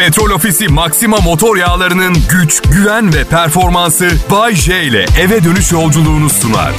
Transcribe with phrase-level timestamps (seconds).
[0.00, 6.30] Petrol Ofisi Maxima motor yağlarının güç, güven ve performansı Bay J ile eve dönüş yolculuğunu
[6.30, 6.72] sunar.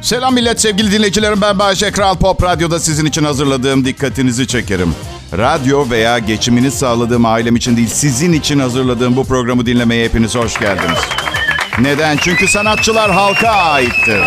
[0.00, 4.94] Selam millet sevgili dinleyicilerim ben Bayşe Kral Pop Radyo'da sizin için hazırladığım dikkatinizi çekerim.
[5.38, 10.58] Radyo veya geçimini sağladığım ailem için değil sizin için hazırladığım bu programı dinlemeye hepiniz hoş
[10.58, 10.98] geldiniz.
[11.78, 12.16] Neden?
[12.16, 14.20] Çünkü sanatçılar halka aittir.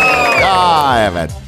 [0.44, 1.41] Aa evet.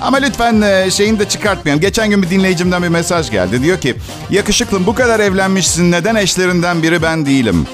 [0.00, 1.80] Ama lütfen e, şeyini de çıkartmayalım.
[1.80, 3.62] Geçen gün bir dinleyicimden bir mesaj geldi.
[3.62, 3.94] Diyor ki
[4.30, 7.66] yakışıklım bu kadar evlenmişsin neden eşlerinden biri ben değilim?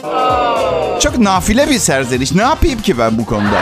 [1.00, 2.32] Çok nafile bir serzeniş.
[2.32, 3.60] Ne yapayım ki ben bu konuda?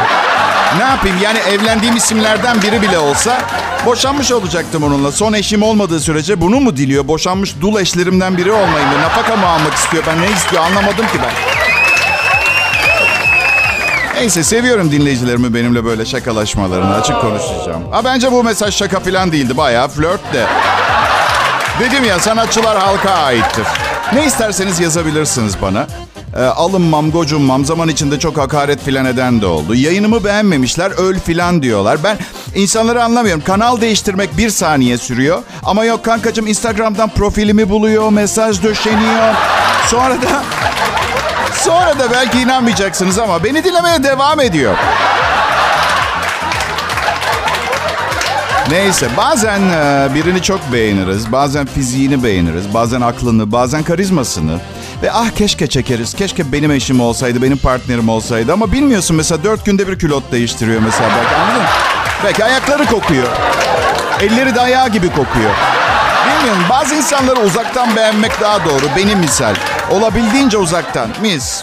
[0.79, 1.17] Ne yapayım?
[1.23, 3.39] Yani evlendiğim isimlerden biri bile olsa
[3.87, 5.13] boşanmış olacaktım onunla.
[5.13, 7.09] Son eşim olmadığı sürece bunu mu diliyor?
[7.09, 9.01] Boşanmış dul eşlerimden biri olmayı mı?
[9.03, 10.05] Nafaka mı almak istiyor?
[10.07, 11.62] Ben ne istiyor anlamadım ki ben.
[14.23, 16.95] Neyse seviyorum dinleyicilerimi benimle böyle şakalaşmalarını.
[16.95, 17.83] Açık konuşacağım.
[17.91, 19.57] Ha, bence bu mesaj şaka falan değildi.
[19.57, 20.47] Bayağı flört de.
[21.81, 23.67] Dedim ya sanatçılar halka aittir.
[24.15, 25.87] Ne isterseniz yazabilirsiniz bana.
[26.37, 27.65] E, alınmam, gocunmam.
[27.65, 29.75] Zaman içinde çok hakaret filan eden de oldu.
[29.75, 31.99] Yayınımı beğenmemişler, öl filan diyorlar.
[32.05, 32.19] Ben
[32.55, 33.43] insanları anlamıyorum.
[33.47, 35.43] Kanal değiştirmek bir saniye sürüyor.
[35.63, 39.35] Ama yok kankacığım Instagram'dan profilimi buluyor, mesaj döşeniyor.
[39.87, 40.43] Sonra da...
[41.65, 44.77] Sonra da belki inanmayacaksınız ama beni dinlemeye devam ediyor.
[48.71, 51.33] Neyse bazen e, birini çok beğeniriz.
[51.33, 52.75] Bazen fiziğini beğeniriz.
[52.75, 54.61] Bazen aklını, bazen karizmasını.
[55.03, 56.15] Ve ah keşke çekeriz.
[56.15, 58.53] Keşke benim eşim olsaydı, benim partnerim olsaydı.
[58.53, 61.09] Ama bilmiyorsun mesela dört günde bir külot değiştiriyor mesela.
[61.17, 61.69] Belki anladın mı?
[62.25, 63.29] Belki ayakları kokuyor.
[64.21, 65.51] Elleri de ayağı gibi kokuyor.
[66.27, 68.85] Bilmiyorum bazı insanları uzaktan beğenmek daha doğru.
[68.97, 69.55] Benim misal.
[69.91, 71.09] Olabildiğince uzaktan.
[71.23, 71.63] Mis.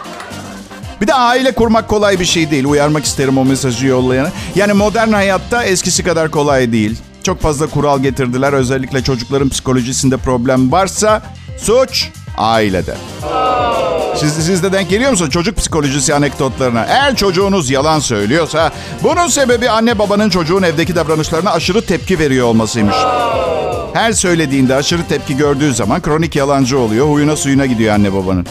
[1.01, 2.65] Bir de aile kurmak kolay bir şey değil.
[2.65, 4.29] Uyarmak isterim o mesajı yollayana.
[4.55, 6.97] Yani modern hayatta eskisi kadar kolay değil.
[7.23, 8.53] Çok fazla kural getirdiler.
[8.53, 11.21] Özellikle çocukların psikolojisinde problem varsa
[11.57, 12.95] suç ailede.
[14.19, 16.85] Siz, siz de denk geliyor musunuz çocuk psikolojisi anekdotlarına?
[16.85, 18.71] Eğer çocuğunuz yalan söylüyorsa
[19.03, 22.95] bunun sebebi anne babanın çocuğun evdeki davranışlarına aşırı tepki veriyor olmasıymış.
[23.93, 27.07] Her söylediğinde aşırı tepki gördüğü zaman kronik yalancı oluyor.
[27.07, 28.45] Huyuna suyuna gidiyor anne babanın.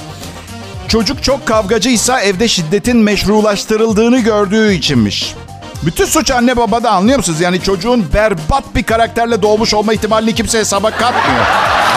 [0.89, 5.35] Çocuk çok kavgacıysa evde şiddetin meşrulaştırıldığını gördüğü içinmiş.
[5.83, 7.41] Bütün suç anne babada anlıyor musunuz?
[7.41, 11.47] Yani çocuğun berbat bir karakterle doğmuş olma ihtimalini kimse hesaba katmıyor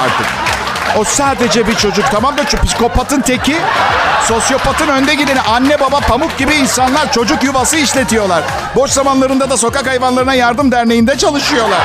[0.04, 0.51] artık.
[0.98, 3.56] O sadece bir çocuk tamam da şu psikopatın teki,
[4.28, 8.44] sosyopatın önde gideni anne baba pamuk gibi insanlar çocuk yuvası işletiyorlar.
[8.76, 11.82] Boş zamanlarında da sokak hayvanlarına yardım derneğinde çalışıyorlar.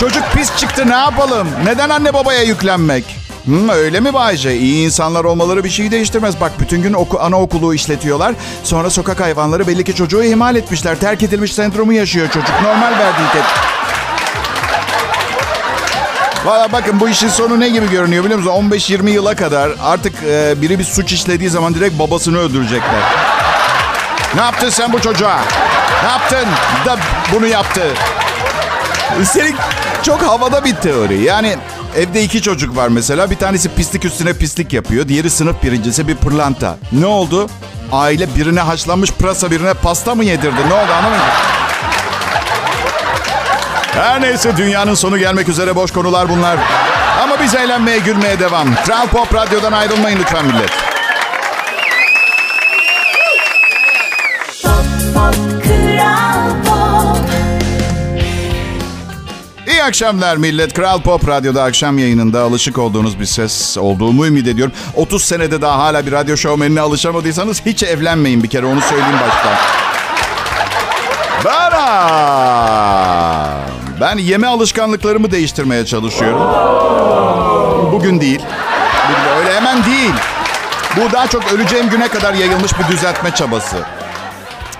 [0.00, 1.48] Çocuk pis çıktı ne yapalım?
[1.64, 3.16] Neden anne babaya yüklenmek?
[3.46, 4.56] Hı, öyle mi Bayce?
[4.56, 6.40] İyi insanlar olmaları bir şeyi değiştirmez.
[6.40, 8.34] Bak bütün gün oku, anaokulu işletiyorlar.
[8.64, 10.98] Sonra sokak hayvanları belli ki çocuğu ihmal etmişler.
[11.00, 12.62] Terk edilmiş sendromu yaşıyor çocuk.
[12.62, 13.75] Normal verdiği tepki.
[16.46, 18.70] Valla bakın bu işin sonu ne gibi görünüyor biliyor musun?
[18.70, 23.02] 15-20 yıla kadar artık e, biri bir suç işlediği zaman direkt babasını öldürecekler.
[24.34, 25.40] Ne yaptın sen bu çocuğa?
[26.02, 26.48] Ne yaptın
[26.86, 26.96] da
[27.32, 27.82] bunu yaptı?
[29.20, 29.54] Üstelik
[30.02, 31.22] çok havada bir teori.
[31.22, 31.56] Yani
[31.96, 33.30] evde iki çocuk var mesela.
[33.30, 35.08] Bir tanesi pislik üstüne pislik yapıyor.
[35.08, 36.76] Diğeri sınıf birincisi bir pırlanta.
[36.92, 37.48] Ne oldu?
[37.92, 40.68] Aile birine haşlanmış pırasa birine pasta mı yedirdi?
[40.68, 41.26] Ne oldu anlamadım.
[43.96, 46.58] Her neyse dünyanın sonu gelmek üzere boş konular bunlar.
[47.22, 48.74] Ama biz eğlenmeye gülmeye devam.
[48.74, 50.70] Kral Pop Radyo'dan ayrılmayın lütfen millet.
[59.66, 60.74] İyi akşamlar millet.
[60.74, 64.74] Kral Pop Radyo'da akşam yayınında alışık olduğunuz bir ses olduğumu ümit ediyorum.
[64.94, 69.54] 30 senede daha hala bir radyo şovmenine alışamadıysanız hiç evlenmeyin bir kere onu söyleyeyim baştan.
[71.44, 72.46] Bana!
[74.00, 76.40] Ben yeme alışkanlıklarımı değiştirmeye çalışıyorum.
[77.92, 78.42] Bugün değil.
[79.08, 80.12] Bugün öyle hemen değil.
[80.96, 83.76] Bu daha çok öleceğim güne kadar yayılmış bir düzeltme çabası.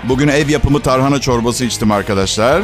[0.03, 2.61] Bugün ev yapımı tarhana çorbası içtim arkadaşlar.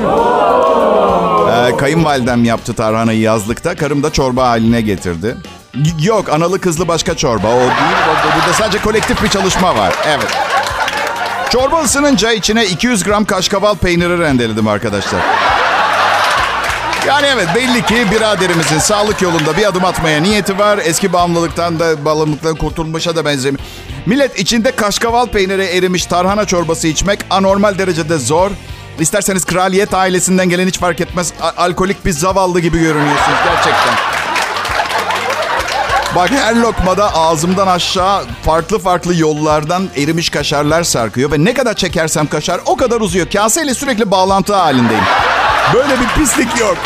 [1.50, 3.76] Ee, kayınvalidem yaptı tarhanayı yazlıkta.
[3.76, 5.38] Karım da çorba haline getirdi.
[5.76, 7.48] Y- Yok analı kızlı başka çorba.
[7.48, 7.72] O değil.
[8.36, 9.94] Burada sadece kolektif bir çalışma var.
[10.08, 10.28] Evet.
[11.50, 15.20] Çorba ısınınca içine 200 gram kaşkaval peyniri rendeledim arkadaşlar.
[17.08, 20.80] Yani evet belli ki biraderimizin sağlık yolunda bir adım atmaya niyeti var.
[20.84, 23.66] Eski bağımlılıktan da bağımlılıktan kurtulmuşa da benzemiyor.
[24.06, 28.52] Millet içinde kaşkaval peyniri erimiş tarhana çorbası içmek anormal derecede zor.
[29.00, 31.34] İsterseniz kraliyet ailesinden gelen hiç fark etmez.
[31.42, 33.94] A- alkolik bir zavallı gibi görünüyorsunuz gerçekten.
[36.16, 41.32] Bak her lokmada ağzımdan aşağı farklı farklı yollardan erimiş kaşarlar sarkıyor.
[41.32, 43.30] Ve ne kadar çekersem kaşar o kadar uzuyor.
[43.30, 45.04] Kaseyle sürekli bağlantı halindeyim.
[45.74, 46.78] Böyle bir pislik yok.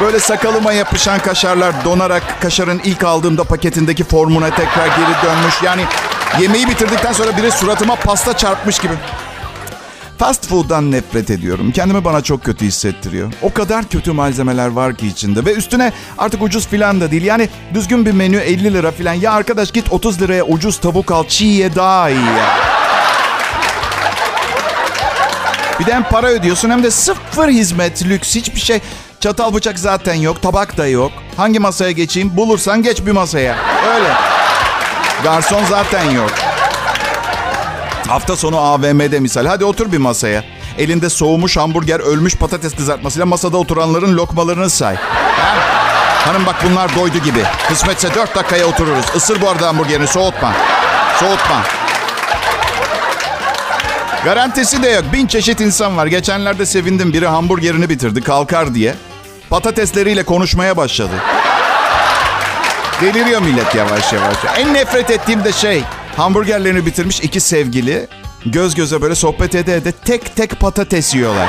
[0.00, 5.62] Böyle sakalıma yapışan kaşarlar donarak kaşarın ilk aldığımda paketindeki formuna tekrar geri dönmüş.
[5.62, 5.84] Yani
[6.40, 8.94] yemeği bitirdikten sonra biri suratıma pasta çarpmış gibi.
[10.18, 11.72] Fast food'dan nefret ediyorum.
[11.72, 13.32] Kendimi bana çok kötü hissettiriyor.
[13.42, 15.44] O kadar kötü malzemeler var ki içinde.
[15.44, 17.22] Ve üstüne artık ucuz filan da değil.
[17.22, 19.14] Yani düzgün bir menü 50 lira filan.
[19.14, 21.24] Ya arkadaş git 30 liraya ucuz tavuk al.
[21.28, 22.63] Çiğ ye daha iyi ya.
[25.80, 28.80] Bir de hem para ödüyorsun hem de sıfır hizmet, lüks, hiçbir şey.
[29.20, 31.12] Çatal bıçak zaten yok, tabak da yok.
[31.36, 32.36] Hangi masaya geçeyim?
[32.36, 33.56] Bulursan geç bir masaya.
[33.94, 34.08] Öyle.
[35.22, 36.30] Garson zaten yok.
[38.08, 39.46] Hafta sonu AVM'de misal.
[39.46, 40.44] Hadi otur bir masaya.
[40.78, 44.96] Elinde soğumuş hamburger, ölmüş patates kızartmasıyla masada oturanların lokmalarını say.
[44.96, 45.54] Ha?
[46.24, 47.42] Hanım bak bunlar doydu gibi.
[47.68, 49.04] Kısmetse dört dakikaya otururuz.
[49.16, 50.52] Isır bu arada hamburgerini soğutma.
[51.20, 51.62] Soğutma.
[54.24, 55.04] Garantisi de yok.
[55.12, 56.06] Bin çeşit insan var.
[56.06, 57.12] Geçenlerde sevindim.
[57.12, 58.94] Biri hamburgerini bitirdi kalkar diye.
[59.50, 61.14] Patatesleriyle konuşmaya başladı.
[63.00, 64.36] Deliriyor millet yavaş yavaş.
[64.58, 65.82] En nefret ettiğim de şey.
[66.16, 68.06] Hamburgerlerini bitirmiş iki sevgili.
[68.46, 71.48] Göz göze böyle sohbet ede ede tek tek patates yiyorlar.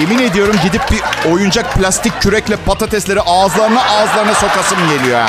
[0.00, 5.28] Yemin ediyorum gidip bir oyuncak plastik kürekle patatesleri ağızlarına ağızlarına sokasım geliyor ha.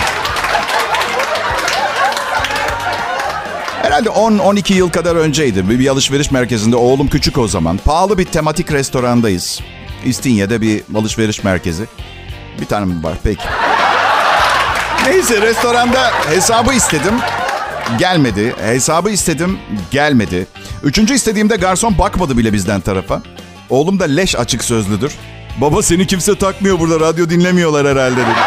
[3.98, 5.70] Herhalde 10-12 yıl kadar önceydi.
[5.70, 7.78] Bir, bir alışveriş merkezinde oğlum küçük o zaman.
[7.78, 9.62] Pahalı bir tematik restorandayız.
[10.06, 11.86] İstinye'de bir alışveriş merkezi.
[12.62, 13.14] Bir tane mi var?
[13.24, 13.44] Peki.
[15.06, 17.14] Neyse restoranda hesabı istedim.
[18.00, 18.56] Gelmedi.
[18.62, 19.60] Hesabı istedim.
[19.92, 20.48] Gelmedi.
[20.84, 23.22] Üçüncü istediğimde garson bakmadı bile bizden tarafa.
[23.70, 25.14] Oğlum da leş açık sözlüdür.
[25.62, 27.00] Baba seni kimse takmıyor burada.
[27.00, 28.40] Radyo dinlemiyorlar herhalde dedi.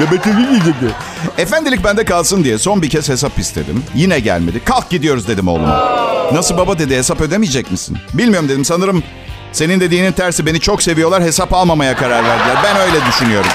[0.00, 1.13] Bebek evi giyecekti.
[1.38, 3.82] Efendilik bende kalsın diye son bir kez hesap istedim.
[3.94, 4.60] Yine gelmedi.
[4.64, 5.98] Kalk gidiyoruz dedim oğluma.
[6.32, 7.98] Nasıl baba dedi hesap ödemeyecek misin?
[8.14, 9.02] Bilmiyorum dedim sanırım
[9.52, 12.56] senin dediğinin tersi beni çok seviyorlar hesap almamaya karar verdiler.
[12.64, 13.50] Ben öyle düşünüyorum.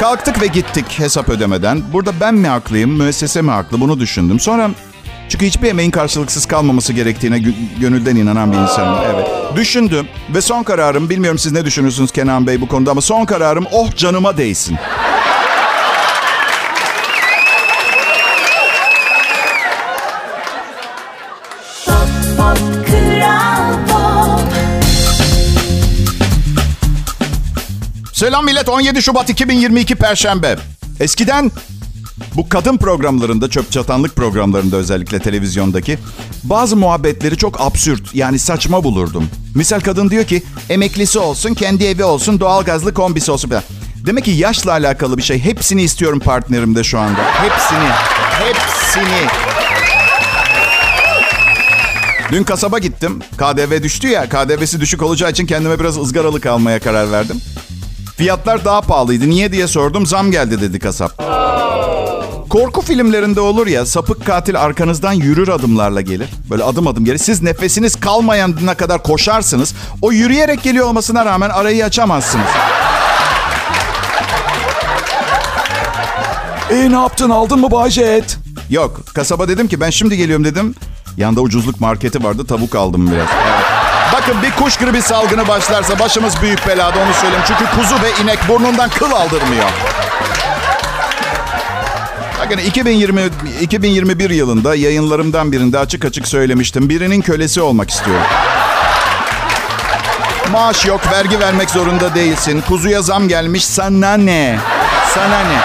[0.00, 1.82] Kalktık ve gittik hesap ödemeden.
[1.92, 4.40] Burada ben mi haklıyım, müessese mi haklı bunu düşündüm.
[4.40, 4.70] Sonra
[5.28, 8.98] çünkü hiçbir emeğin karşılıksız kalmaması gerektiğine gö- gönülden inanan bir insanım.
[9.14, 9.28] Evet.
[9.56, 13.64] Düşündüm ve son kararım, bilmiyorum siz ne düşünürsünüz Kenan Bey bu konuda ama son kararım
[13.72, 14.78] oh canıma değsin.
[28.22, 30.56] Selam millet 17 Şubat 2022 Perşembe.
[31.00, 31.50] Eskiden
[32.36, 35.98] bu kadın programlarında, çöp çatanlık programlarında özellikle televizyondaki
[36.44, 39.28] bazı muhabbetleri çok absürt yani saçma bulurdum.
[39.54, 43.62] Misal kadın diyor ki emeklisi olsun, kendi evi olsun, doğalgazlı kombisi olsun falan.
[44.06, 45.38] Demek ki yaşla alakalı bir şey.
[45.38, 47.24] Hepsini istiyorum partnerimde şu anda.
[47.24, 47.88] Hepsini.
[48.30, 49.28] Hepsini.
[52.32, 53.18] Dün kasaba gittim.
[53.36, 54.28] KDV düştü ya.
[54.28, 57.40] KDV'si düşük olacağı için kendime biraz ızgaralık almaya karar verdim.
[58.22, 59.30] Fiyatlar daha pahalıydı.
[59.30, 60.06] Niye diye sordum.
[60.06, 61.18] Zam geldi dedi kasap.
[62.50, 66.28] Korku filmlerinde olur ya sapık katil arkanızdan yürür adımlarla gelir.
[66.50, 67.18] Böyle adım adım gelir.
[67.18, 69.74] Siz nefesiniz kalmayana kadar koşarsınız.
[70.02, 72.46] O yürüyerek geliyor olmasına rağmen arayı açamazsınız.
[76.70, 78.38] E ne yaptın aldın mı Bayjet?
[78.70, 80.74] Yok kasaba dedim ki ben şimdi geliyorum dedim.
[81.16, 83.28] Yanda ucuzluk marketi vardı tavuk aldım biraz.
[83.46, 83.71] Evet.
[84.12, 87.44] Bakın bir kuş gribi salgını başlarsa başımız büyük belada onu söyleyeyim.
[87.46, 89.64] Çünkü kuzu ve inek burnundan kıl aldırmıyor.
[92.44, 93.22] Bakın 2020
[93.60, 96.88] 2021 yılında yayınlarımdan birinde açık açık söylemiştim.
[96.88, 98.26] Birinin kölesi olmak istiyorum.
[100.52, 102.62] Maaş yok, vergi vermek zorunda değilsin.
[102.68, 104.58] Kuzuya zam gelmiş, sana ne?
[105.14, 105.58] Sana ne?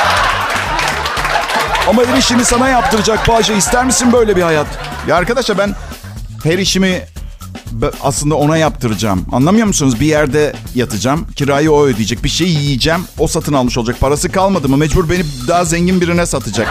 [1.89, 3.55] Ama her işimi sana yaptıracak Bahçe.
[3.55, 4.67] İster misin böyle bir hayat?
[5.07, 5.75] Ya arkadaşlar ben
[6.43, 7.01] her işimi
[8.03, 9.25] aslında ona yaptıracağım.
[9.31, 9.99] Anlamıyor musunuz?
[9.99, 11.27] Bir yerde yatacağım.
[11.35, 12.23] Kirayı o ödeyecek.
[12.23, 13.01] Bir şey yiyeceğim.
[13.19, 13.99] O satın almış olacak.
[13.99, 14.77] Parası kalmadı mı?
[14.77, 16.67] Mecbur beni daha zengin birine satacak.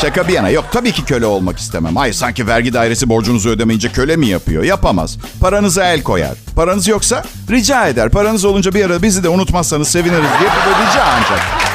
[0.00, 0.48] Şaka bir yana.
[0.50, 1.96] Yok tabii ki köle olmak istemem.
[1.96, 4.62] Hayır sanki vergi dairesi borcunuzu ödemeyince köle mi yapıyor?
[4.62, 5.18] Yapamaz.
[5.40, 6.34] Paranıza el koyar.
[6.56, 8.10] Paranız yoksa rica eder.
[8.10, 11.67] Paranız olunca bir ara bizi de unutmazsanız seviniriz diye rica ancak.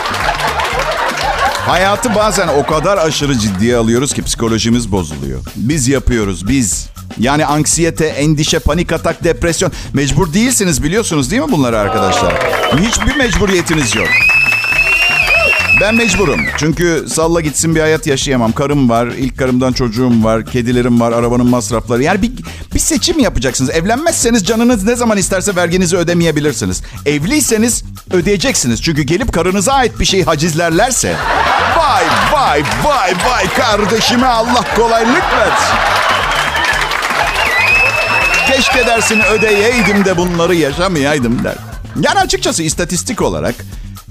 [1.66, 5.40] Hayatı bazen o kadar aşırı ciddiye alıyoruz ki psikolojimiz bozuluyor.
[5.56, 6.90] Biz yapıyoruz, biz.
[7.20, 9.72] Yani anksiyete, endişe, panik atak, depresyon.
[9.94, 12.34] Mecbur değilsiniz biliyorsunuz değil mi bunları arkadaşlar?
[12.80, 14.08] Hiçbir mecburiyetiniz yok.
[15.82, 16.42] Ben mecburum.
[16.58, 18.52] Çünkü salla gitsin bir hayat yaşayamam.
[18.52, 22.04] Karım var, ilk karımdan çocuğum var, kedilerim var, arabanın masrafları.
[22.04, 22.32] Yani bir,
[22.74, 23.70] bir seçim yapacaksınız.
[23.70, 26.84] Evlenmezseniz canınız ne zaman isterse verginizi ödemeyebilirsiniz.
[27.06, 28.82] Evliyseniz ödeyeceksiniz.
[28.82, 31.16] Çünkü gelip karınıza ait bir şeyi hacizlerlerse...
[31.78, 32.04] Vay
[32.34, 35.76] vay Vay vay kardeşime Allah kolaylık versin.
[38.48, 41.56] Keşke dersini ödeyeydim de bunları yaşamayaydım der.
[42.02, 43.56] Yani açıkçası istatistik olarak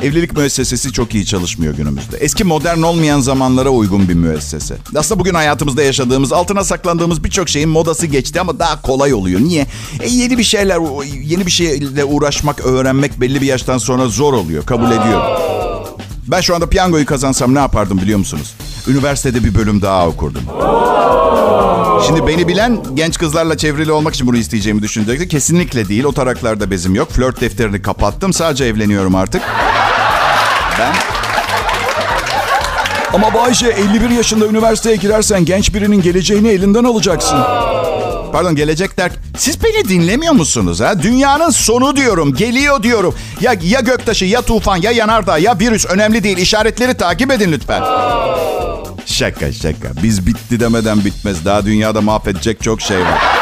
[0.03, 2.17] evlilik müessesesi çok iyi çalışmıyor günümüzde.
[2.17, 4.77] Eski modern olmayan zamanlara uygun bir müessese.
[4.97, 9.41] Aslında bugün hayatımızda yaşadığımız, altına saklandığımız birçok şeyin modası geçti ama daha kolay oluyor.
[9.41, 9.67] Niye?
[10.01, 14.67] E, yeni bir şeyler, yeni bir şeyle uğraşmak, öğrenmek belli bir yaştan sonra zor oluyor.
[14.67, 15.23] Kabul ediyorum.
[16.29, 18.55] Ben şu anda piyangoyu kazansam ne yapardım biliyor musunuz?
[18.89, 20.43] Üniversitede bir bölüm daha okurdum.
[22.07, 25.29] Şimdi beni bilen genç kızlarla çevrili olmak için bunu isteyeceğimi düşünecekti.
[25.29, 26.05] Kesinlikle değil.
[26.05, 27.11] O taraklarda bezim yok.
[27.11, 28.33] Flört defterini kapattım.
[28.33, 29.43] Sadece evleniyorum artık.
[30.79, 30.93] Ben...
[33.13, 37.39] Ama Bayce 51 yaşında üniversiteye girersen genç birinin geleceğini elinden alacaksın.
[38.33, 39.13] Pardon gelecek der.
[39.39, 41.03] Siz beni dinlemiyor musunuz ha?
[41.03, 42.35] Dünyanın sonu diyorum.
[42.35, 43.15] Geliyor diyorum.
[43.41, 46.39] Ya ya göktaşı ya tufan ya yanardağ ya virüs önemli değil.
[46.39, 47.83] İşaretleri takip edin lütfen.
[49.07, 49.89] Şaka şaka.
[50.03, 51.45] Biz bitti demeden bitmez.
[51.45, 53.42] Daha dünyada mahvedecek çok şey var.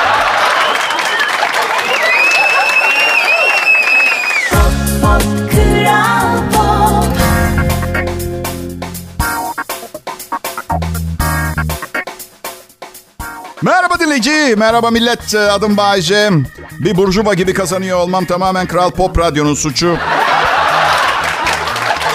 [14.56, 15.34] Merhaba millet.
[15.34, 16.30] Adım Bayece.
[16.78, 19.96] Bir burjuva gibi kazanıyor olmam tamamen Kral Pop Radyo'nun suçu.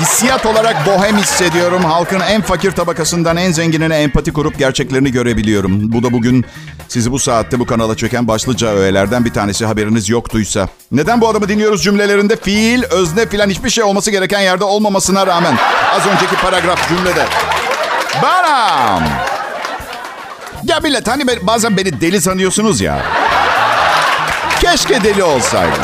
[0.01, 1.83] Hissiyat olarak bohem hissediyorum.
[1.83, 5.93] Halkın en fakir tabakasından en zenginine empati kurup gerçeklerini görebiliyorum.
[5.93, 6.45] Bu da bugün
[6.87, 10.67] sizi bu saatte bu kanala çeken başlıca öğelerden bir tanesi haberiniz yoktuysa.
[10.91, 15.57] Neden bu adamı dinliyoruz cümlelerinde fiil, özne filan hiçbir şey olması gereken yerde olmamasına rağmen.
[15.95, 17.25] Az önceki paragraf cümlede.
[18.21, 19.03] Baram.
[20.67, 23.01] Ya millet hani bazen beni deli sanıyorsunuz ya.
[24.61, 25.83] Keşke deli olsaydım.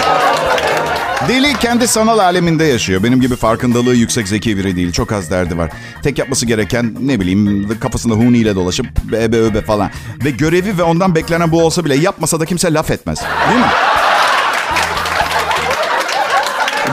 [1.28, 3.04] Deli kendi sanal aleminde yaşıyor.
[3.04, 4.92] Benim gibi farkındalığı yüksek zeki biri değil.
[4.92, 5.72] Çok az derdi var.
[6.04, 9.92] Tek yapması gereken ne bileyim kafasında huniyle dolaşıp ebe öbe falan.
[10.26, 13.22] Ve görevi ve ondan beklenen bu olsa bile yapmasa da kimse laf etmez.
[13.50, 13.66] Değil mi?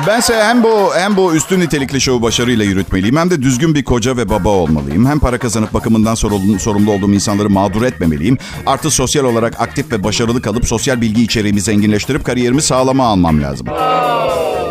[0.09, 4.17] Bense hem bu hem bu üstün nitelikli şovu başarıyla yürütmeliyim hem de düzgün bir koca
[4.17, 5.07] ve baba olmalıyım.
[5.07, 8.39] Hem para kazanıp bakımından sorumlu, sorumlu olduğum insanları mağdur etmemeliyim.
[8.67, 13.67] Artı sosyal olarak aktif ve başarılı kalıp sosyal bilgi içeriğimi zenginleştirip kariyerimi sağlama almam lazım.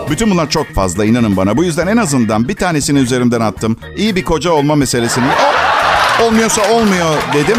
[0.09, 1.57] Bütün bunlar çok fazla inanın bana.
[1.57, 3.77] Bu yüzden en azından bir tanesini üzerimden attım.
[3.97, 5.27] İyi bir koca olma meselesini.
[6.23, 7.57] Olmuyorsa olmuyor dedim.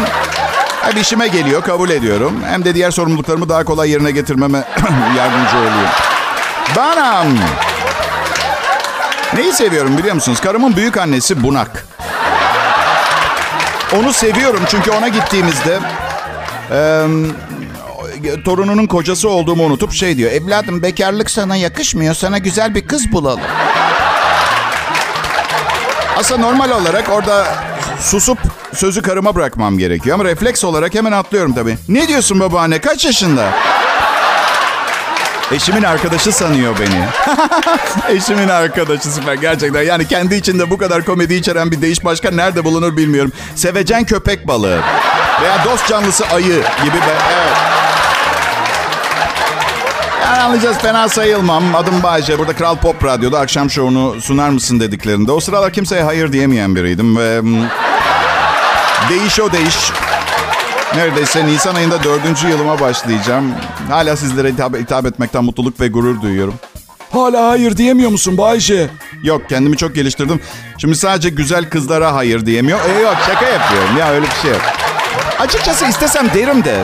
[0.81, 2.33] Hem işime geliyor kabul ediyorum.
[2.45, 4.57] Hem de diğer sorumluluklarımı daha kolay yerine getirmeme
[5.17, 5.89] yardımcı oluyor.
[6.75, 7.27] Banam.
[9.33, 10.39] Neyi seviyorum biliyor musunuz?
[10.41, 11.85] Karımın büyük annesi Bunak.
[13.99, 15.79] Onu seviyorum çünkü ona gittiğimizde
[16.71, 17.05] e,
[18.45, 20.31] torununun kocası olduğumu unutup şey diyor.
[20.31, 22.13] Evladım bekarlık sana yakışmıyor.
[22.13, 23.41] Sana güzel bir kız bulalım.
[26.17, 27.45] Aslında normal olarak orada
[28.01, 28.39] susup
[28.75, 30.15] sözü karıma bırakmam gerekiyor.
[30.15, 31.77] Ama refleks olarak hemen atlıyorum tabii.
[31.87, 32.79] Ne diyorsun babaanne?
[32.81, 33.49] Kaç yaşında?
[35.51, 37.05] Eşimin arkadaşı sanıyor beni.
[38.17, 39.81] Eşimin arkadaşı süper gerçekten.
[39.81, 43.31] Yani kendi içinde bu kadar komedi içeren bir değiş başka nerede bulunur bilmiyorum.
[43.55, 44.79] Sevecen köpek balığı.
[45.41, 46.97] Veya dost canlısı ayı gibi.
[46.97, 47.15] Be.
[47.33, 47.57] Evet.
[50.25, 51.75] Yani anlayacağız fena sayılmam.
[51.75, 52.39] Adım Bayce.
[52.39, 55.31] Burada Kral Pop Radyo'da akşam şovunu sunar mısın dediklerinde.
[55.31, 57.17] O sıralar kimseye hayır diyemeyen biriydim.
[57.17, 57.67] Ve mm,
[59.09, 59.91] değiş o değiş.
[60.95, 63.51] Neredeyse Nisan ayında dördüncü yılıma başlayacağım.
[63.89, 66.53] Hala sizlere hitap, hitap etmekten mutluluk ve gurur duyuyorum.
[67.11, 68.89] Hala hayır diyemiyor musun Bayce?
[69.23, 70.41] Yok kendimi çok geliştirdim.
[70.77, 72.79] Şimdi sadece güzel kızlara hayır diyemiyor.
[72.79, 74.61] E yok şaka yapıyorum ya öyle bir şey yok.
[75.39, 76.83] Açıkçası istesem derim de.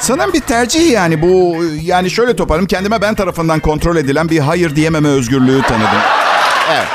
[0.00, 1.56] Sanırım bir tercih yani bu.
[1.82, 6.02] Yani şöyle toparım kendime ben tarafından kontrol edilen bir hayır diyememe özgürlüğü tanıdım.
[6.72, 6.86] Evet.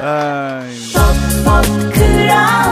[0.00, 0.66] Ay.
[1.44, 2.65] Pop Kral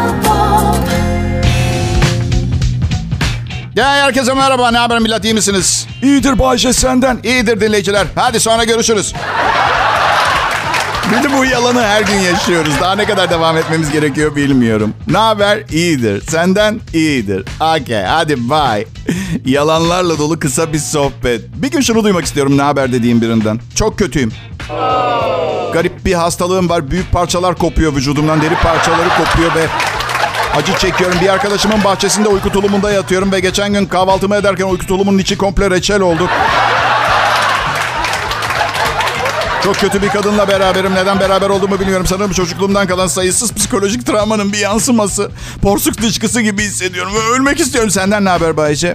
[3.77, 4.71] Ya herkese merhaba.
[4.71, 5.87] Ne haber millet iyi misiniz?
[6.03, 7.19] İyidir Bayşe senden.
[7.25, 8.07] İyidir dinleyiciler.
[8.15, 9.15] Hadi sonra görüşürüz.
[11.11, 12.73] Bir de bu yalanı her gün yaşıyoruz.
[12.81, 14.95] Daha ne kadar devam etmemiz gerekiyor bilmiyorum.
[15.09, 15.59] Ne haber?
[15.73, 16.23] İyidir.
[16.23, 17.45] Senden iyidir.
[17.61, 18.87] Okey hadi bye.
[19.45, 21.41] Yalanlarla dolu kısa bir sohbet.
[21.55, 23.61] Bir gün şunu duymak istiyorum ne haber dediğim birinden.
[23.75, 24.33] Çok kötüyüm.
[25.73, 26.91] Garip bir hastalığım var.
[26.91, 28.43] Büyük parçalar kopuyor vücudumdan.
[28.43, 29.67] Deri parçaları kopuyor ve
[30.57, 31.21] Acı çekiyorum.
[31.21, 35.71] Bir arkadaşımın bahçesinde uyku tulumunda yatıyorum ve geçen gün kahvaltımı ederken uyku tulumunun içi komple
[35.71, 36.29] reçel oldu.
[39.65, 40.95] Çok kötü bir kadınla beraberim.
[40.95, 42.07] Neden beraber olduğumu bilmiyorum.
[42.07, 45.31] Sanırım çocukluğumdan kalan sayısız psikolojik travmanın bir yansıması.
[45.63, 47.13] Porsuk dışkısı gibi hissediyorum.
[47.15, 47.91] Ve ölmek istiyorum.
[47.91, 48.95] Senden ne haber Bayce?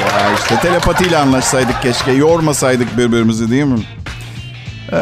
[0.00, 2.12] Ya işte telepatiyle anlaşsaydık keşke.
[2.12, 3.80] Yormasaydık birbirimizi değil mi?
[4.92, 4.96] Ee,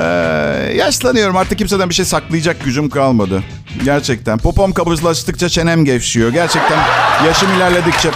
[0.77, 3.43] yaşlanıyorum artık kimseden bir şey saklayacak gücüm kalmadı.
[3.85, 4.39] Gerçekten.
[4.39, 6.31] Popom kabızlaştıkça çenem gevşiyor.
[6.33, 6.79] Gerçekten
[7.27, 8.11] yaşım ilerledikçe.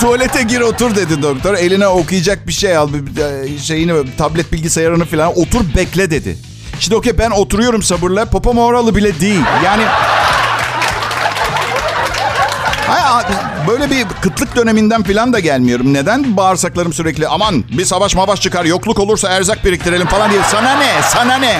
[0.00, 1.54] Tuvalete gir otur dedi doktor.
[1.54, 2.88] Eline okuyacak bir şey al.
[2.92, 5.38] bir- Şeyini, tablet bilgisayarını falan.
[5.38, 6.36] Otur bekle dedi.
[6.80, 8.24] Şimdi okey ben oturuyorum sabırla.
[8.24, 9.40] Popom oralı bile değil.
[9.64, 9.82] Yani...
[12.88, 13.26] Hayır,
[13.68, 15.94] böyle bir kıtlık döneminden falan da gelmiyorum.
[15.94, 20.40] Neden bağırsaklarım sürekli aman bir savaş mavaş çıkar yokluk olursa erzak biriktirelim falan diye.
[20.42, 20.92] Sana ne?
[21.08, 21.52] Sana ne?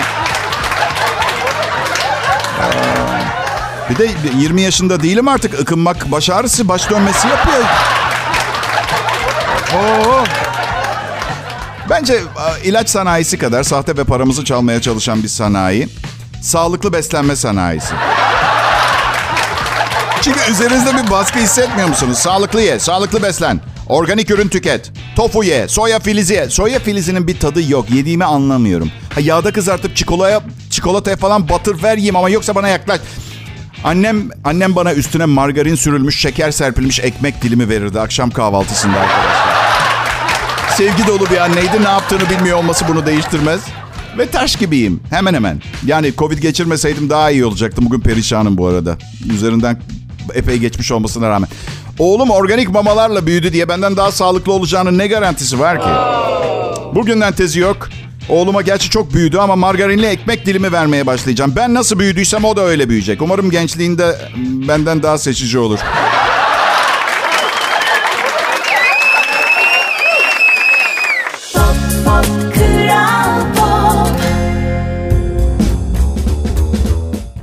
[2.61, 4.07] Aa, Bir de
[4.37, 5.59] 20 yaşında değilim artık.
[5.61, 7.63] Ikınmak, baş ağrısı, baş dönmesi yapıyor.
[9.75, 10.23] Oo.
[11.89, 15.89] Bence e, ilaç sanayisi kadar sahte ve paramızı çalmaya çalışan bir sanayi.
[16.41, 17.93] Sağlıklı beslenme sanayisi.
[20.27, 22.17] Çünkü üzerinizde bir baskı hissetmiyor musunuz?
[22.17, 23.59] Sağlıklı ye, sağlıklı beslen.
[23.89, 24.91] Organik ürün tüket.
[25.15, 26.49] Tofu ye, soya filizi ye.
[26.49, 27.89] Soya filizinin bir tadı yok.
[27.91, 28.91] Yediğimi anlamıyorum.
[29.15, 32.99] Ha, yağda kızartıp çikolataya, çikolataya falan batır ver yiyeyim ama yoksa bana yaklaş.
[33.83, 39.57] Annem annem bana üstüne margarin sürülmüş, şeker serpilmiş ekmek dilimi verirdi akşam kahvaltısında arkadaşlar.
[40.77, 41.83] Sevgi dolu bir anneydi.
[41.83, 43.59] Ne yaptığını bilmiyor olması bunu değiştirmez.
[44.17, 44.99] Ve taş gibiyim.
[45.09, 45.61] Hemen hemen.
[45.85, 47.85] Yani Covid geçirmeseydim daha iyi olacaktım.
[47.85, 48.97] Bugün perişanım bu arada.
[49.33, 49.77] Üzerinden
[50.33, 51.49] epey geçmiş olmasına rağmen.
[51.99, 55.89] Oğlum organik mamalarla büyüdü diye benden daha sağlıklı olacağının ne garantisi var ki?
[56.95, 57.89] Bugünden tezi yok.
[58.29, 61.53] Oğluma gerçi çok büyüdü ama margarinli ekmek dilimi vermeye başlayacağım.
[61.55, 63.21] Ben nasıl büyüdüysem o da öyle büyüyecek.
[63.21, 64.15] Umarım gençliğinde
[64.67, 65.79] benden daha seçici olur.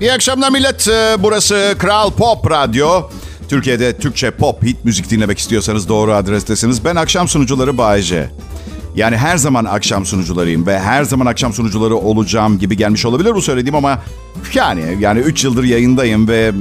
[0.04, 0.88] İyi akşamlar millet.
[0.88, 3.02] Ee, Burası Kral Pop Radyo.
[3.48, 6.84] Türkiye'de Türkçe pop hit müzik dinlemek istiyorsanız doğru adrestesiniz.
[6.84, 8.30] Ben akşam sunucuları Bayece.
[8.96, 13.42] Yani her zaman akşam sunucularıyım ve her zaman akşam sunucuları olacağım gibi gelmiş olabilir bu
[13.42, 13.98] söylediğim ama
[14.54, 16.52] yani yani 3 yıldır yayındayım ve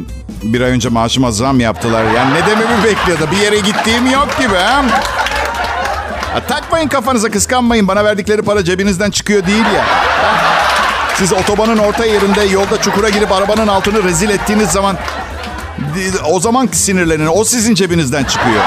[0.43, 2.03] bir ay önce maaşıma zam yaptılar.
[2.15, 3.27] Yani ne dememi bekliyordu?
[3.31, 4.85] Bir yere gittiğim yok gibi ha?
[6.33, 7.87] Ha, takmayın kafanıza kıskanmayın.
[7.87, 10.12] Bana verdikleri para cebinizden çıkıyor değil ya.
[11.17, 14.97] Siz otobanın orta yerinde yolda çukura girip arabanın altını rezil ettiğiniz zaman
[16.29, 17.29] o zaman sinirlenin.
[17.33, 18.63] O sizin cebinizden çıkıyor.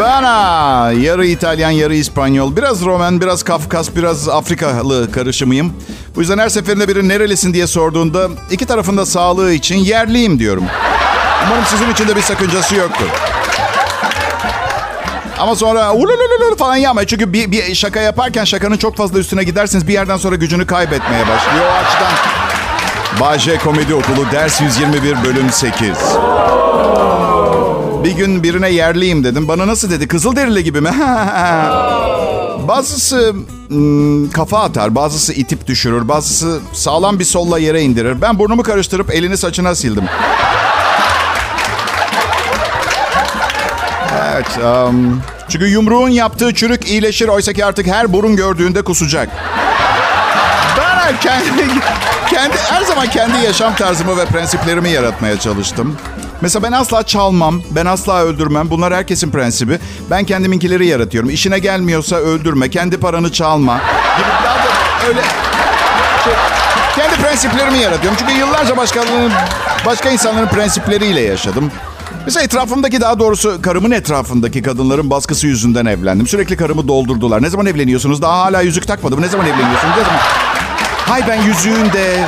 [0.00, 2.56] Ben ha, yarı İtalyan, yarı İspanyol.
[2.56, 5.72] Biraz Roman, biraz Kafkas, biraz Afrikalı karışımıyım.
[6.16, 10.64] Bu yüzden her seferinde biri nerelisin diye sorduğunda iki tarafında sağlığı için yerliyim diyorum.
[11.46, 13.06] Umarım sizin için de bir sakıncası yoktur.
[15.38, 17.06] Ama sonra ululululu falan yapmayın.
[17.06, 21.22] Çünkü bir, bir şaka yaparken şakanın çok fazla üstüne giderseniz bir yerden sonra gücünü kaybetmeye
[21.22, 21.64] başlıyor.
[21.70, 22.12] O açıdan
[23.20, 25.88] Bağcay Komedi Okulu ders 121 bölüm 8.
[28.04, 29.48] Bir gün birine yerliyim dedim.
[29.48, 30.08] Bana nasıl dedi?
[30.08, 30.90] Kızılderili gibi mi?
[32.68, 33.34] bazısı
[33.68, 38.20] hmm, kafa atar, bazısı itip düşürür, bazısı sağlam bir solla yere indirir.
[38.20, 40.04] Ben burnumu karıştırıp elini saçına sildim.
[44.34, 44.58] Evet.
[44.64, 47.28] um, çünkü yumruğun yaptığı çürük iyileşir.
[47.28, 49.28] Oysa ki artık her burun gördüğünde kusacak.
[50.78, 51.80] Ben kendi,
[52.30, 55.96] kendi, her zaman kendi yaşam tarzımı ve prensiplerimi yaratmaya çalıştım.
[56.40, 58.70] Mesela ben asla çalmam, ben asla öldürmem.
[58.70, 59.78] Bunlar herkesin prensibi.
[60.10, 61.30] Ben kendiminkileri yaratıyorum.
[61.30, 63.76] İşine gelmiyorsa öldürme, kendi paranı çalma.
[64.18, 65.20] Gibi daha da öyle
[66.24, 66.32] şey,
[66.96, 68.18] kendi prensiplerimi yaratıyorum.
[68.20, 69.32] Çünkü yıllarca başkalarının,
[69.86, 71.70] başka insanların prensipleriyle yaşadım.
[72.26, 76.26] Mesela etrafımdaki daha doğrusu karımın etrafındaki kadınların baskısı yüzünden evlendim.
[76.26, 77.42] Sürekli karımı doldurdular.
[77.42, 78.22] Ne zaman evleniyorsunuz?
[78.22, 79.22] Daha hala yüzük takmadım.
[79.22, 79.96] Ne zaman evleniyorsunuz?
[79.98, 80.18] Ne zaman?
[81.08, 82.24] Hay ben yüzüğün de,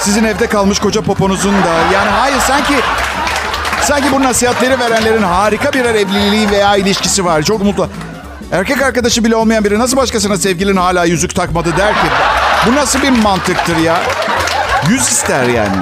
[0.00, 1.92] sizin evde kalmış koca poponuzun da.
[1.94, 2.74] Yani hayır sanki
[3.82, 7.42] sanki bu nasihatleri verenlerin harika birer evliliği veya ilişkisi var.
[7.42, 7.88] Çok mutlu.
[8.52, 12.08] Erkek arkadaşı bile olmayan biri nasıl başkasına sevgilin hala yüzük takmadı der ki.
[12.66, 14.02] Bu nasıl bir mantıktır ya?
[14.88, 15.76] Yüz ister yani.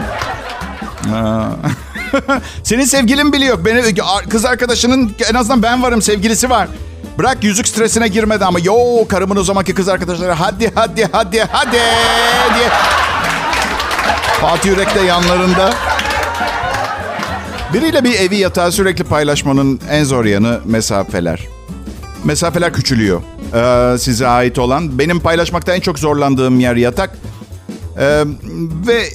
[2.63, 3.65] Senin sevgilin bile yok.
[3.65, 3.85] Benim
[4.31, 6.69] kız arkadaşının en azından ben varım sevgilisi var.
[7.19, 8.75] Bırak yüzük stresine girmedi ama yo
[9.09, 12.69] karımın o zamanki kız arkadaşları hadi hadi hadi hadi diye.
[14.41, 15.75] Fatih Yürek de yanlarında.
[17.75, 21.49] Biriyle bir evi yatağı sürekli paylaşmanın en zor yanı mesafeler.
[22.25, 23.23] Mesafeler küçülüyor.
[23.55, 24.99] Ee, size ait olan.
[24.99, 27.19] Benim paylaşmakta en çok zorlandığım yer yatak.
[27.99, 28.25] Ee,
[28.87, 29.09] ve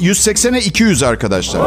[0.00, 1.62] 180'e 200 arkadaşlar.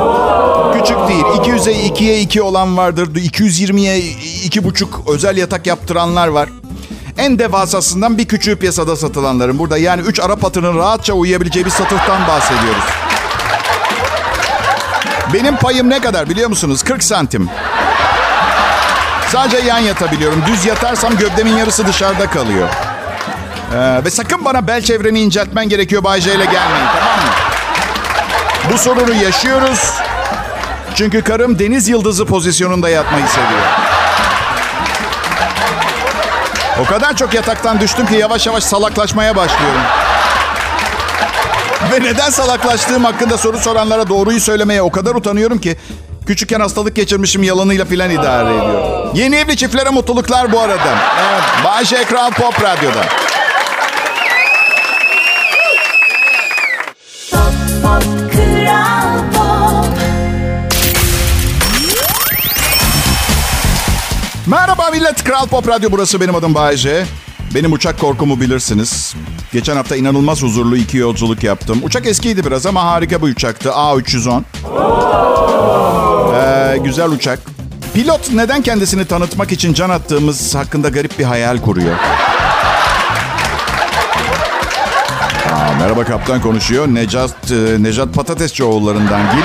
[0.73, 1.23] Küçük değil.
[1.23, 3.07] 200'e 2'ye 2 olan vardır.
[3.15, 6.49] 220'ye 2,5 özel yatak yaptıranlar var.
[7.17, 9.77] En devasasından bir küçüğü piyasada satılanların burada.
[9.77, 12.83] Yani 3 Arap atının rahatça uyuyabileceği bir satıhtan bahsediyoruz.
[15.33, 16.83] Benim payım ne kadar biliyor musunuz?
[16.83, 17.49] 40 santim.
[19.29, 20.43] Sadece yan yatabiliyorum.
[20.47, 22.69] Düz yatarsam gövdemin yarısı dışarıda kalıyor.
[23.73, 27.14] Ee, ve sakın bana bel çevreni inceltmen gerekiyor Bay J ile gelmeyin tamam?
[28.73, 29.93] Bu sorunu yaşıyoruz.
[30.95, 33.61] Çünkü karım deniz yıldızı pozisyonunda yatmayı seviyor.
[36.81, 39.81] O kadar çok yataktan düştüm ki yavaş yavaş salaklaşmaya başlıyorum.
[41.91, 45.77] Ve neden salaklaştığım hakkında soru soranlara doğruyu söylemeye o kadar utanıyorum ki
[46.27, 49.11] küçükken hastalık geçirmişim yalanıyla filan idare ediyorum.
[49.13, 50.95] Yeni evli çiftlere mutluluklar bu arada.
[51.31, 53.24] Evet, Bay J Kral Pop Radyo'da.
[64.47, 65.23] Merhaba millet.
[65.23, 66.21] Kral Pop Radyo burası.
[66.21, 67.05] Benim adım Bayece.
[67.55, 69.15] Benim uçak korkumu bilirsiniz.
[69.53, 71.79] Geçen hafta inanılmaz huzurlu iki yolculuk yaptım.
[71.83, 73.69] Uçak eskiydi biraz ama harika bir uçaktı.
[73.69, 74.41] A310.
[76.35, 77.39] Ee, güzel uçak.
[77.93, 81.95] Pilot neden kendisini tanıtmak için can attığımız hakkında garip bir hayal kuruyor.
[85.53, 86.87] Aa, merhaba kaptan konuşuyor.
[86.87, 89.43] Necat, e, Necat Patatesçi oğullarından Gil.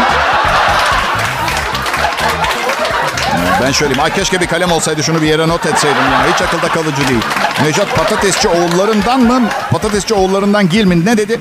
[3.62, 4.04] Ben şöyleyeyim.
[4.04, 6.34] Ay keşke bir kalem olsaydı şunu bir yere not etseydim ya.
[6.34, 7.20] Hiç akılda kalıcı değil.
[7.64, 9.42] Necat Patatesçi oğullarından mı?
[9.70, 11.04] Patatesçi oğullarından Gil mi?
[11.04, 11.40] Ne dedi?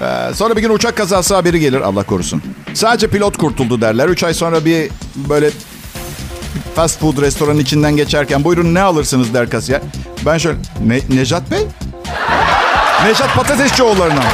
[0.00, 1.80] Ee, sonra bir gün uçak kazası haberi gelir.
[1.80, 2.42] Allah korusun.
[2.74, 4.08] Sadece pilot kurtuldu derler.
[4.08, 5.50] Üç ay sonra bir böyle
[6.76, 9.80] fast food restoranın içinden geçerken buyurun ne alırsınız der kasiyer.
[10.26, 11.66] Ben şöyle ne, Necat Bey?
[13.04, 14.24] Necat Patatesçi oğullarından.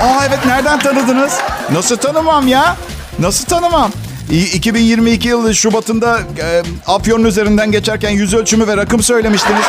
[0.00, 1.38] Aa evet nereden tanıdınız?
[1.72, 2.76] Nasıl tanımam ya?
[3.18, 3.90] Nasıl tanımam?
[4.30, 9.64] İ- 2022 yılı Şubat'ında e, Afyon'un üzerinden geçerken yüz ölçümü ve rakım söylemiştiniz.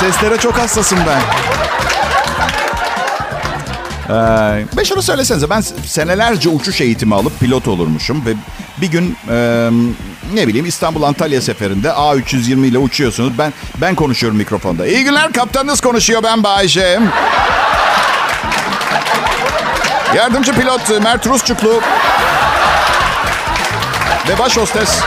[0.00, 1.20] Seslere çok hassasım ben.
[4.08, 8.30] Ee, ve şunu söylesenize ben senelerce uçuş eğitimi alıp pilot olurmuşum ve
[8.80, 9.68] bir gün e,
[10.34, 13.32] ne bileyim İstanbul Antalya seferinde A320 ile uçuyorsunuz.
[13.38, 14.86] Ben ben konuşuyorum mikrofonda.
[14.86, 17.00] İyi günler kaptanınız konuşuyor ben Bayşe.
[20.16, 21.80] Yardımcı pilot Mert Rusçuklu
[24.28, 24.90] ve baş hostes.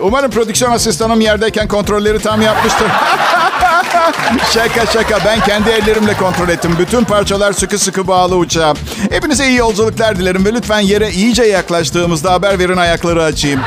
[0.00, 2.86] Umarım prodüksiyon asistanım yerdeyken kontrolleri tam yapmıştır.
[4.54, 6.76] şaka şaka ben kendi ellerimle kontrol ettim.
[6.78, 8.74] Bütün parçalar sıkı sıkı bağlı uçağa.
[9.10, 13.60] Hepinize iyi yolculuklar dilerim ve lütfen yere iyice yaklaştığımızda haber verin ayakları açayım.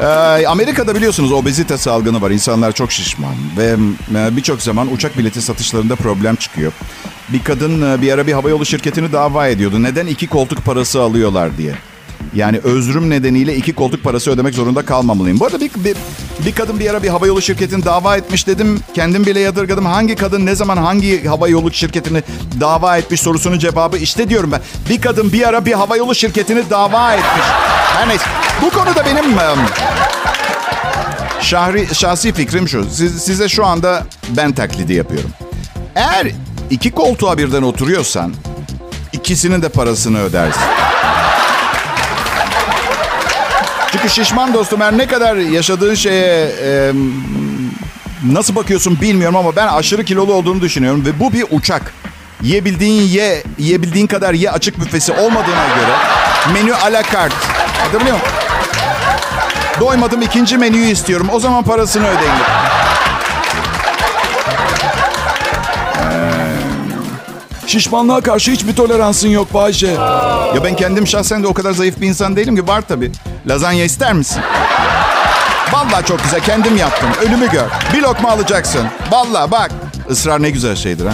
[0.00, 2.30] Ee, Amerika'da biliyorsunuz obezite salgını var.
[2.30, 3.76] İnsanlar çok şişman ve
[4.14, 6.72] e, birçok zaman uçak bileti satışlarında problem çıkıyor.
[7.28, 9.82] Bir kadın e, bir ara bir havayolu şirketini dava ediyordu.
[9.82, 11.74] Neden iki koltuk parası alıyorlar diye.
[12.34, 15.40] Yani özrüm nedeniyle iki koltuk parası ödemek zorunda kalmamalıyım.
[15.40, 15.96] Bu arada bir, bir,
[16.46, 18.80] bir kadın bir ara bir havayolu şirketini dava etmiş dedim.
[18.94, 19.86] Kendim bile yadırgadım.
[19.86, 22.22] Hangi kadın ne zaman hangi havayolu şirketini
[22.60, 24.60] dava etmiş sorusunun cevabı işte diyorum ben.
[24.90, 27.46] Bir kadın bir ara bir havayolu şirketini dava etmiş.
[27.94, 28.24] Her neyse.
[28.62, 29.24] Bu konuda benim
[31.40, 32.86] şahri, şahsi fikrim şu.
[32.90, 35.30] Siz, size şu anda ben taklidi yapıyorum.
[35.94, 36.30] Eğer
[36.70, 38.34] iki koltuğa birden oturuyorsan
[39.12, 40.62] ikisinin de parasını ödersin.
[43.92, 46.92] Çünkü şişman dostum her ne kadar yaşadığın şeye e,
[48.26, 51.92] nasıl bakıyorsun bilmiyorum ama ben aşırı kilolu olduğunu düşünüyorum ve bu bir uçak.
[52.42, 55.96] Yiyebildiğin ye, yiyebildiğin kadar ye açık büfesi olmadığına göre
[56.52, 57.36] menü a la carte.
[57.80, 58.20] Anlatabiliyor muyum?
[59.80, 61.28] Doymadım ikinci menüyü istiyorum.
[61.32, 62.32] O zaman parasını ödeyin.
[67.68, 69.86] Şişmanlığa karşı hiçbir toleransın yok Bayce.
[70.54, 72.68] Ya ben kendim şahsen de o kadar zayıf bir insan değilim ki.
[72.68, 73.12] Var tabii.
[73.46, 74.42] Lazanya ister misin?
[75.72, 76.40] Vallahi çok güzel.
[76.40, 77.08] Kendim yaptım.
[77.22, 77.66] Ölümü gör.
[77.94, 78.86] Bir lokma alacaksın.
[79.10, 79.70] Vallahi bak.
[80.10, 81.12] Israr ne güzel şeydir ha.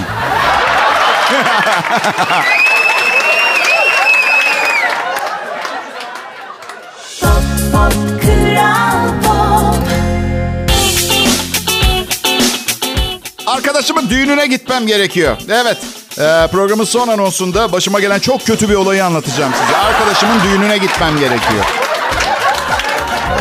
[13.47, 15.37] Arkadaşımın düğününe gitmem gerekiyor.
[15.49, 15.79] Evet.
[16.19, 19.77] Ee, programın son anonsunda başıma gelen çok kötü bir olayı anlatacağım size.
[19.77, 21.65] Arkadaşımın düğününe gitmem gerekiyor.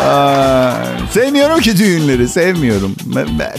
[0.04, 0.74] Aa,
[1.12, 2.96] sevmiyorum ki düğünleri, sevmiyorum.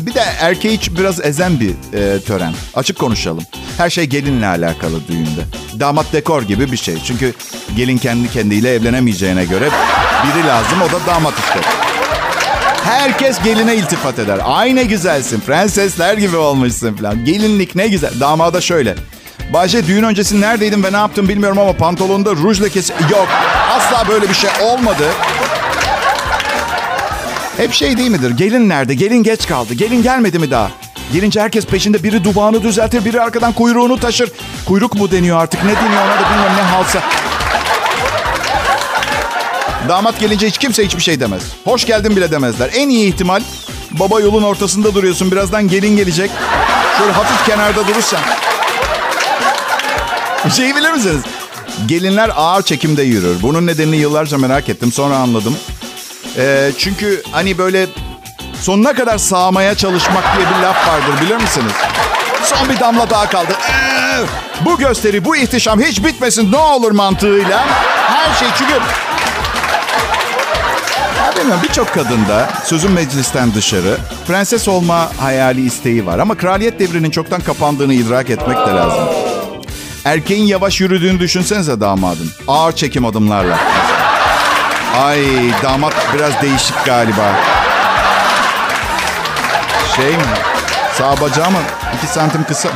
[0.00, 2.54] Bir de erkeği biraz ezen bir e, tören.
[2.74, 3.44] Açık konuşalım.
[3.76, 5.40] Her şey gelinle alakalı düğünde.
[5.80, 6.96] Damat dekor gibi bir şey.
[7.06, 7.34] Çünkü
[7.76, 9.70] gelin kendi kendiyle evlenemeyeceğine göre
[10.24, 11.60] biri lazım, o da damat işte.
[12.84, 14.38] Herkes geline iltifat eder.
[14.44, 15.40] Ay ne güzelsin.
[15.40, 17.24] Prensesler gibi olmuşsun falan.
[17.24, 18.20] Gelinlik ne güzel.
[18.20, 18.94] Damada şöyle.
[19.52, 22.92] Bahçe düğün öncesi neredeydin ve ne yaptın bilmiyorum ama pantolonda ruj lekesi...
[23.10, 23.28] Yok.
[23.70, 25.04] Asla böyle bir şey olmadı.
[27.56, 28.30] Hep şey değil midir?
[28.30, 28.94] Gelin nerede?
[28.94, 29.74] Gelin geç kaldı.
[29.74, 30.70] Gelin gelmedi mi daha?
[31.12, 34.32] Gelince herkes peşinde biri duvağını düzeltir, biri arkadan kuyruğunu taşır.
[34.66, 37.00] Kuyruk mu deniyor artık ne deniyor ona da bilmiyorum ne halsa.
[39.88, 41.42] Damat gelince hiç kimse hiçbir şey demez.
[41.64, 42.70] Hoş geldin bile demezler.
[42.74, 43.42] En iyi ihtimal
[43.90, 45.30] baba yolun ortasında duruyorsun.
[45.30, 46.30] Birazdan gelin gelecek.
[46.98, 48.20] Şöyle hafif kenarda durursan.
[50.56, 51.22] Şeyi bilir misiniz?
[51.86, 53.42] Gelinler ağır çekimde yürür.
[53.42, 54.92] Bunun nedenini yıllarca merak ettim.
[54.92, 55.56] Sonra anladım.
[56.36, 57.86] Ee, çünkü hani böyle
[58.60, 61.72] sonuna kadar sağmaya çalışmak diye bir laf vardır bilir misiniz?
[62.44, 63.52] Son bir damla daha kaldı.
[63.70, 64.24] Ee,
[64.64, 67.64] bu gösteri, bu ihtişam hiç bitmesin ne olur mantığıyla.
[68.06, 68.74] Her şey çünkü...
[71.34, 76.18] Ya bilmiyorum birçok kadında sözün meclisten dışarı prenses olma hayali isteği var.
[76.18, 79.04] Ama kraliyet devrinin çoktan kapandığını idrak etmek de lazım.
[80.04, 82.30] Erkeğin yavaş yürüdüğünü düşünsenize damadın.
[82.48, 83.58] Ağır çekim adımlarla.
[84.96, 85.20] Ay
[85.62, 87.32] damat biraz değişik galiba.
[89.96, 90.22] Şey mi?
[90.98, 91.58] Sağ bacağı mı?
[91.96, 92.68] İki santim kısa.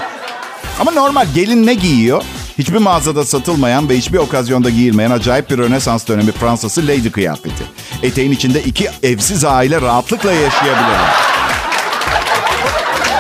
[0.80, 2.22] Ama normal gelin ne giyiyor?
[2.58, 7.64] Hiçbir mağazada satılmayan ve hiçbir okazyonda giyilmeyen acayip bir Rönesans dönemi Fransası lady kıyafeti.
[8.02, 11.14] Eteğin içinde iki evsiz aile rahatlıkla yaşayabilirler.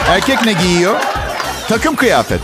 [0.08, 1.00] Erkek ne giyiyor?
[1.68, 2.40] Takım kıyafet.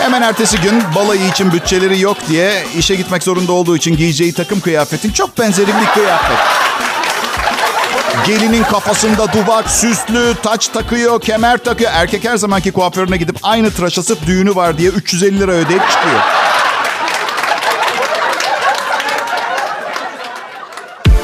[0.00, 4.60] Hemen ertesi gün balayı için bütçeleri yok diye işe gitmek zorunda olduğu için giyeceği takım
[4.60, 6.38] kıyafetin çok benzeri bir kıyafet.
[8.26, 11.90] Gelinin kafasında duvak, süslü, taç takıyor, kemer takıyor.
[11.94, 16.20] Erkek her zamanki kuaförüne gidip aynı tıraşa sırf düğünü var diye 350 lira ödeyip çıkıyor.